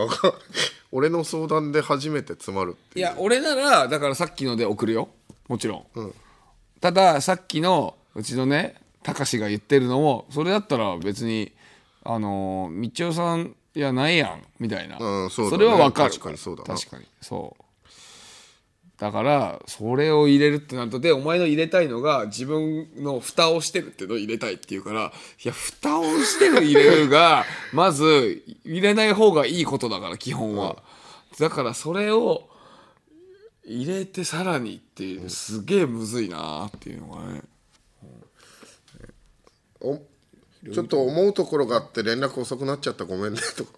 [0.91, 3.05] 俺の相談で初めて詰まるっていう。
[3.05, 5.09] いや俺ならだからさっきので送るよ。
[5.47, 6.13] もちろん、
[6.81, 11.53] たださっきのうちのねたかしが言ってるのもそれだったら別に
[12.03, 15.63] あのー道夫さんいやないやんみたいな、うんそうだね。
[15.63, 16.09] れはわかる。
[16.09, 16.75] 確かにそうだな。
[16.75, 17.05] 確かに。
[17.21, 17.63] そう
[18.97, 25.11] だからそれを入れるってなるとでお前の入れたいのが自分の蓋をしてるっていうのを入れたいっていうから
[25.43, 30.81] いや蓋をしてる入れるが まず入れない方がいいことだから基本は、
[31.39, 32.49] だからそれを
[33.63, 37.41] 入れてさらにっていうすげえむずいなっていうのがね。
[39.79, 40.01] お
[40.73, 43.05] ちょっと思うところがあって連絡遅くなっちゃった。
[43.05, 43.71] ごめんねとか。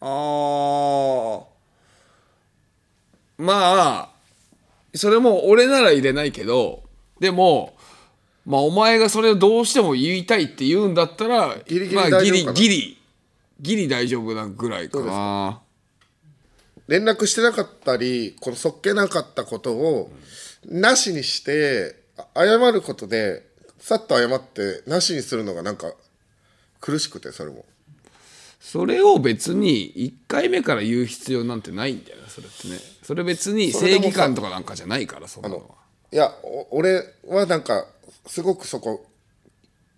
[0.00, 1.55] あー
[3.38, 4.10] まあ
[4.94, 6.82] それも俺なら入れないけど
[7.20, 7.76] でも
[8.44, 12.52] まあお前がそれをどうしても言いたいって言うんだったらギリギリまあ、ギリ大丈夫かな。
[12.52, 12.98] ギリ
[13.60, 15.60] ギリ大丈夫なぐらいかな。
[16.88, 20.12] 連絡してなかったりこのそっけなかったことを
[20.64, 23.44] なしにしてあ謝ることで
[23.78, 25.92] さっと謝ってなしにするのがなんか
[26.80, 27.64] 苦しくてそれも。
[28.60, 35.62] それを別に1回目から言う必要なんてないんだよねそれってねそれ別に正義感とかなんかじゃないからそんなのは。
[36.10, 37.86] いやお俺はなんか
[38.26, 39.06] すごくそこ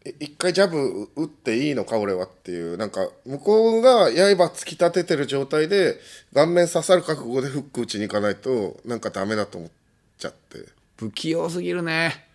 [0.05, 4.11] い一回ジャブ打っていいのか俺はっていうなんか向こうが刃
[4.53, 5.99] 突き立ててる状態で
[6.35, 9.71] 顔面刺さる覚悟でフック打ちに行かないとなんかダメだと思っ
[10.18, 10.66] ちゃって。
[10.99, 12.27] 不器用すぎるね。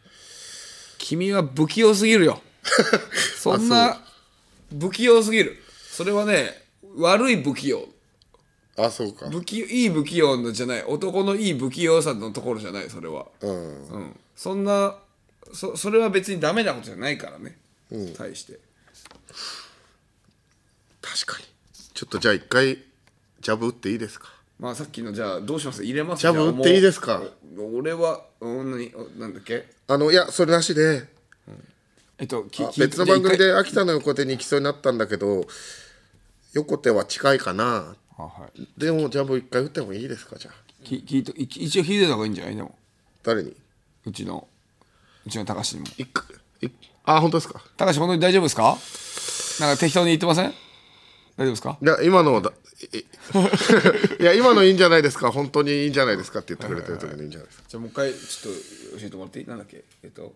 [0.98, 2.42] 君は不器用すぎるよ。
[3.38, 4.02] そんな
[4.72, 5.56] 不器用すぎる。
[5.92, 6.64] それはね
[6.98, 7.88] 悪い不器用
[8.78, 9.30] あそうか。
[9.30, 10.84] 不器いい不器用のじゃない。
[10.84, 13.28] 男のいい不器用さのところじゃないそれは。
[13.42, 13.88] うん。
[13.88, 14.20] うん。
[14.36, 14.96] そんな
[15.54, 17.58] そそれは別にダメなことじゃないからね、
[18.18, 18.60] 対して。
[21.02, 21.46] 確かに。
[21.94, 22.80] ちょっとじゃあ一回
[23.42, 24.34] ジャブ打っていいですか？
[24.60, 25.84] まあさっきのじゃあどうします？
[25.84, 26.22] 入れます？
[26.22, 27.22] ジャブ打っていいですか？
[27.76, 29.68] 俺はうん何おなんだっけ？
[29.88, 31.12] あのいやそれなしで。
[32.20, 35.46] えっとき別の番組じゃで秋田の横手に行きそうになったんだけど
[36.54, 38.68] 横手は近いかなあはい。
[38.78, 40.54] でもジャブ一回打ってもいいですかじゃあ。
[40.84, 42.78] き聞い一応聞いてた方がいいんじゃないでも。
[43.24, 43.56] 誰に？
[44.06, 44.48] うちの
[45.26, 45.88] うちの高橋にも。
[45.98, 46.68] いくい
[47.06, 47.62] あ本当ですか？
[47.78, 48.78] 高橋本当に大丈夫ですか？
[49.66, 50.54] なんか適当に言ってません？
[51.38, 51.78] 大丈夫ですか？
[51.82, 52.52] いや今のだ
[54.20, 55.32] いや今のいいんじゃないですか？
[55.32, 57.64] 本当にいいんじゃないですかって言ってくれてる時にいいんじゃないですか？
[57.70, 58.54] じゃあもう一回ちょっ
[58.92, 59.48] と教えてもらっていい？
[59.48, 59.84] なんだっけ？
[60.04, 60.34] えっと。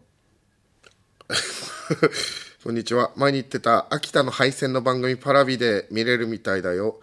[2.63, 3.11] こんにちは。
[3.15, 6.99] 前に言ってた秋田の配線の番組パラビで見れるみたいだよ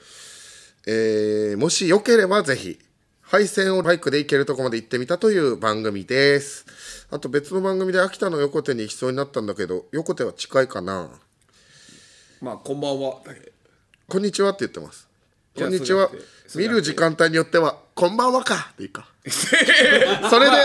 [0.87, 2.79] えーもしよければぜひ
[3.23, 6.67] 配線をバイクで行けるとこまで行ってみたという番組です。
[7.11, 11.09] あと別の番組で秋田の横手に行きそうになったんだけど横手は近いかな？
[12.43, 13.17] まあこんばんは。
[13.25, 13.53] だけ
[14.09, 15.09] こんにちはって言ってます。
[15.57, 16.11] こんにちは。
[16.55, 18.73] 見る時間帯によってはこんばんはか。
[18.77, 19.09] でいいか。
[19.25, 20.57] それで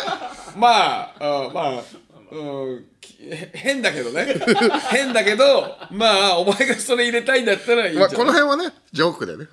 [0.57, 1.83] まああまあ
[2.31, 3.15] うんき
[3.53, 4.35] 変だけどね。
[4.91, 9.43] 変だけどまあお前がそれ入れたいんだったらいいんじゃまあ、この辺はねジョークでね。
[9.43, 9.49] うん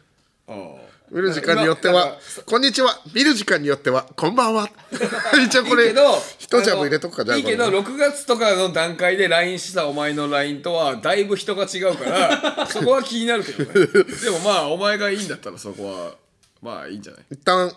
[1.11, 4.69] 見る時間によっては「こんにちは」見る時間によっては「こんばんは」
[5.45, 5.91] 一応これ
[6.39, 13.87] 一ジャブ入れとくかじゃあいいけどこれ6月とかの段階で LINE したお前の LINE とはだいぶ人が違うから そこは気になるけどね。
[13.87, 16.15] でもまあお前がいいんだったらそこは
[16.63, 17.23] まあいいんじゃない？
[17.33, 17.73] 一旦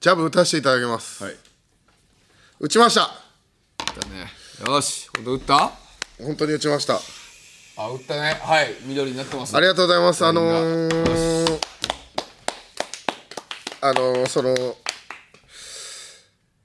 [0.00, 1.36] ジャブ打たせていただきます、はい。
[2.60, 3.00] 打ちました。
[3.00, 4.32] だね。
[4.66, 5.08] よし。
[5.16, 5.72] 本当打った？
[6.22, 7.00] 本当に打ちました。
[7.76, 8.38] あ打ったね。
[8.42, 8.74] はい。
[8.84, 10.24] 緑になってますありがとうございます。
[10.26, 11.29] あのー、
[13.82, 14.54] あのー、その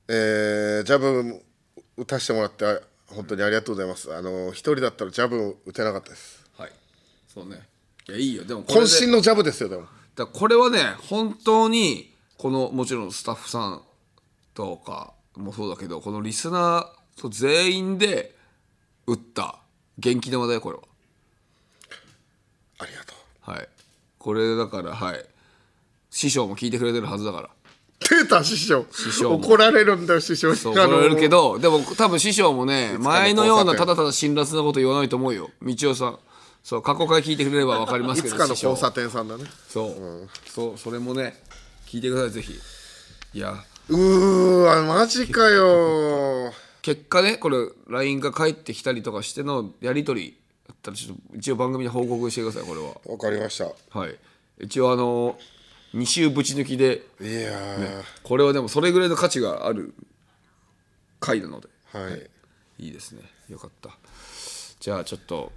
[0.08, 1.42] えー、ジャブ
[1.98, 4.14] 打たせてもらってあ本当にありがとうございます。
[4.14, 6.44] あのー、一人だったらジャブ打てなかったです。
[6.58, 6.72] はい。
[7.28, 7.62] そうね。
[8.10, 8.44] いやいいよ。
[8.44, 9.86] でもこれで渾身のジャブですよでも。
[10.16, 13.82] だこれはね本当にこのもちろんスタッフさん
[14.54, 18.36] とかもそうだけどこのリスナーと全員で
[19.08, 19.60] 打った
[19.98, 20.84] 元気玉だよこれは。
[22.80, 23.14] ありがと
[23.48, 23.52] う。
[23.52, 23.70] はい。
[24.20, 25.26] これだからはい
[26.16, 27.50] 師匠も聞いてくれてるはずだから。
[28.00, 28.86] 出た師匠。
[29.22, 30.56] 怒られるんだよ師匠に。
[30.56, 35.50] そう怒られるけどでも多分師匠もね前のようなただただ辛辣なこと言わないと思うよ。
[35.62, 36.20] 道夫さん。
[36.64, 39.44] そう過去回聞いてくれれば分かりますけどいつかの交差点さんだね。
[39.68, 41.36] そう、そうそれもね
[41.86, 42.54] 聞いてくださいぜひ。
[43.34, 43.54] いや。
[43.90, 46.54] うーわマジかよ。
[46.82, 47.58] 結果ねこれ
[47.90, 50.38] LINE が返ってきたりとかしてのやり取り
[50.72, 52.94] ったらちょっと一応番組で報告してくださいこれは。
[53.06, 53.98] わかりました。
[53.98, 54.16] はい。
[54.60, 55.38] 一応あの
[55.96, 57.04] 2週ぶち抜きで。
[57.22, 59.94] いやー、これはでもそれぐらいの価値がある
[61.22, 61.70] 回なので。
[61.94, 62.86] はい。
[62.86, 63.22] いいですね。
[63.50, 63.92] よかった。
[64.80, 65.54] じゃあちょっと。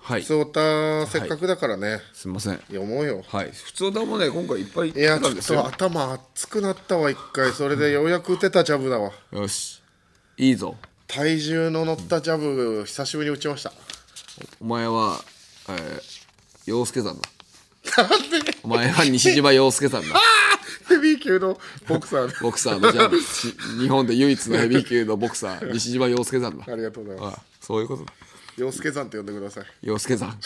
[0.00, 0.22] はい。
[0.22, 2.00] 普通歌せっかくだからね。
[2.12, 2.56] すみません。
[2.56, 3.22] 読もうよ。
[3.28, 3.52] はい。
[3.52, 7.52] 普通歌もね今回いっぱいいやちょっと頭熱くなったわ一回。
[7.52, 9.12] それでようやく打てたジャブだわ。
[9.30, 9.80] よし。
[10.36, 10.74] いいぞ。
[11.06, 13.72] 体重の乗ったジャブ久しぶりに打ちました。
[14.60, 15.20] お前は、
[15.68, 16.00] えー、
[16.66, 17.28] 洋介さんだ
[18.62, 20.08] お前は西島洋介さんだ
[20.88, 23.10] ヘビー級のボクサーボクサーのじゃあ
[23.80, 24.14] 日本で？
[24.14, 28.12] 唯一のヘビー級のボクサー西島洋介さんだありがとうございますあそういうことだ
[28.56, 29.32] 洋介さんって呼んで？
[29.32, 30.38] ください洋介さん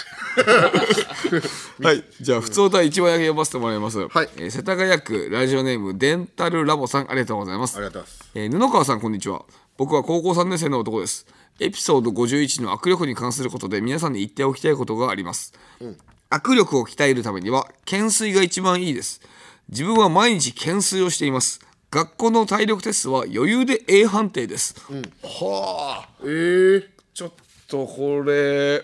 [1.82, 9.44] はいじゃあ普通歌一番上げ読ませてもらいます、はいえー世田谷区ラジオネームデンタルラボさんありがとうございますありがとうございますえー布川さんこんにちは
[9.78, 11.06] 僕は高校3年生の男で？
[11.06, 11.26] す
[11.60, 13.80] エピソード51の握力に関することで？
[13.80, 15.52] 皆さんに言っておきたいことがあります、
[16.32, 19.20] 握力を鍛えるためには懸垂が一番いいです。
[19.68, 21.60] 自分は毎日懸垂をしています。
[21.90, 24.74] 学校の体力テストは余裕で A 判定です、
[25.22, 26.08] はあ。
[26.22, 27.32] えー、ちょっ
[27.68, 28.82] とこれ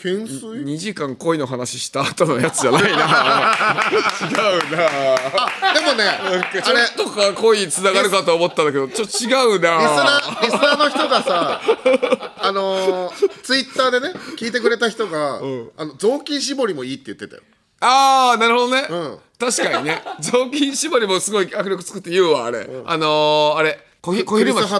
[0.00, 2.88] 懸垂？2時間恋の話した後のやつじゃないな。
[2.88, 5.74] 違うな。
[5.74, 6.18] でもね
[6.52, 9.76] ちょっとか恋につながるかと思ったんだけどちょっと違うな。
[9.76, 11.60] リスナーリスナーの人がさ
[12.40, 17.42] あのー、ツイッターでね聞いてくれた人が、あの雑巾絞りもいいって言ってたよ。
[17.80, 19.18] ああなるほどね、ん。
[19.38, 20.02] 確かにね。
[20.20, 24.70] 雑巾縛りもすごい握力つくって言うわあれ、あのー、あれ小昼巻き。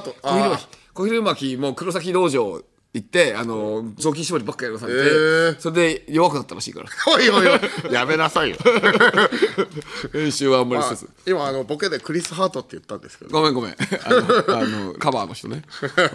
[0.92, 5.60] 小昼巻あきもう黒崎道場行ってあのー雑巾縛りばっかりやらされて、へー。
[5.60, 6.88] それで弱くなったらしいから。
[7.06, 7.60] おいおいおい。
[7.92, 8.56] やめなさいよ、
[10.12, 13.30] 練習はあんまりまあせず、今あのボケでクリス・ハートって言ったんですけど。
[13.30, 13.76] ごめんごめん。
[14.04, 14.10] あ
[14.64, 15.62] のカバーの人ね。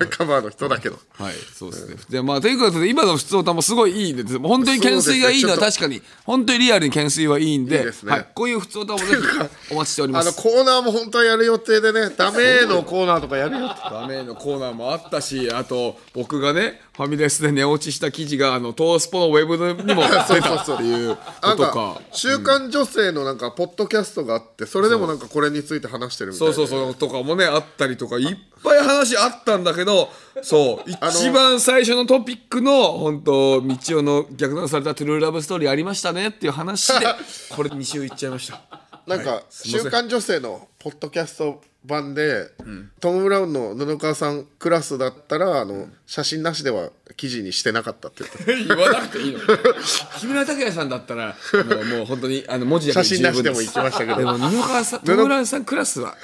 [0.09, 0.99] カバーの人だけど。
[1.13, 1.95] はい、そうですね。
[2.09, 7.91] で、まあ、ということで、今の普通歌もすごいいいんで、本当に懸垂がいいのは確かに、本当にリアルに懸垂はいいんで、ね。
[8.05, 9.13] はい、こういう普通歌もぜひ
[9.71, 10.41] お待ちしておりまあのす。
[10.41, 16.64] コーナーも本当はやる予定でねダメのコーナーとかやるよダメのコーナーもあったし、あと、僕がね、
[16.95, 21.17] ファミレスで寝落ちした記事が、あの、トースポのウェブにも 出たっていうこ
[21.57, 22.01] とか。
[22.11, 30.09] 週刊女性のなんかポッドキャストがあってそれでもなんかこれについて話してるみたいそうでそうそうとかもねあったりとかいっぱい話あったんだけど
[30.41, 37.05] そう一番最初のトピックの本当道夫の逆断されたトゥルーラブストーリーありましたねっていう話で
[37.55, 38.61] これ2週いっちゃいました。
[39.07, 42.51] なんか「週刊女性」のポッドキャスト版で、
[42.99, 49.39] トム・ブラウンの布川さんクラスだったらあの写真なしでは記事にしてなかったって言言わなくていいの。
[50.19, 54.15] 木村拓哉さんだったらもうもう本当にあの文字だけ写真なしでも行きましたけど。
[54.15, 56.15] でも布川さんトム・ブラウンさんクラスは。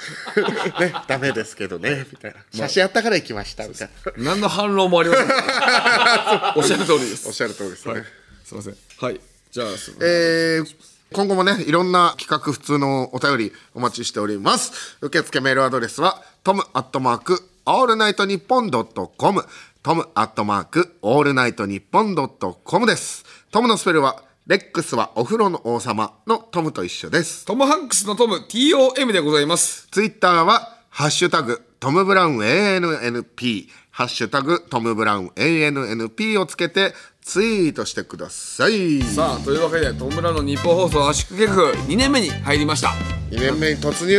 [0.78, 2.38] ねダメですけどねみたいな。
[2.54, 4.32] 写真あったから行きましたみたいな。
[4.32, 5.26] 何の反論もありません。
[6.54, 7.26] おっしゃる通りです。
[7.26, 8.04] おっしゃる通りですね、
[8.44, 8.76] すいません。
[8.98, 9.20] はい。
[9.50, 14.96] じゃあすえー今後もね、いろんな企画、普通のお便りお待ちしております。
[15.00, 19.44] 受付メールアドレスは、トムアットマーク、オールナイトニッポンドットコム、
[19.82, 23.24] トムアットマーク、オールナイトニッポンドットコムです。
[23.50, 27.44] トムのスペルは、レックスはお風呂の王様のトムと一緒です。
[27.44, 39.00] トム・ハンクスのトム TOM でございますツイッターは、ハッシュタグ、トムブラウン ANNP、ハッシュタグ、トムブラウン ANNP をつけて、ツイートしてください。
[39.00, 42.88] さあというわけでトム・ブラのニッポン放送圧縮計画2年目に入りました。
[43.30, 44.18] 2年目に突入、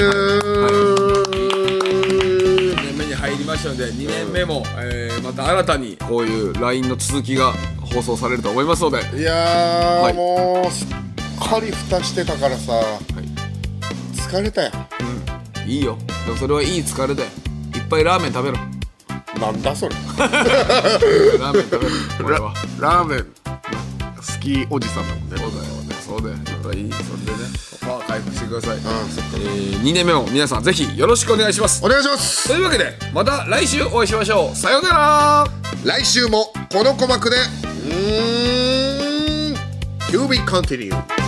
[1.30, 8.98] 2年目に入りましたので2年目も、えーまた新たにこういう LINE の続きが放送されると思いますので。
[9.18, 10.14] いやー、はい。
[10.14, 10.88] もうすっ
[11.50, 12.72] かり蓋してたからさ、
[14.14, 14.72] 疲れたよ
[15.68, 15.98] いいよ。
[16.26, 17.24] でもそれはいい疲れで。
[17.24, 17.30] いっ
[17.90, 18.73] ぱいラーメン食べろ
[19.40, 19.96] なんだそれ。
[19.96, 22.54] ラーメン食べろこれラは。
[22.80, 23.20] ラーメン。
[23.24, 25.38] 好きおじさんだもんね。
[25.38, 26.36] そうだよねそうだよ。
[26.36, 26.92] やっぱいい。
[26.92, 27.64] それでね。
[27.82, 28.84] パワー回復してください、うん。
[28.84, 31.84] えー、2年目も皆さんぜひよろしくお願いします。
[31.86, 32.48] お願いします。
[32.48, 34.56] というわけでまた来週お会いしましょう。
[34.56, 35.46] さようなら。
[35.84, 39.56] 来週もこの鼓膜でうーん
[40.12, 41.23] To be continued